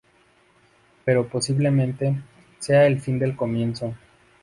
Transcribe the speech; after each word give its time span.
Pero, 1.05 1.27
posiblemente, 1.27 2.19
sea 2.57 2.87
el 2.87 2.99
fin 2.99 3.19
del 3.19 3.35
comienzo. 3.35 3.93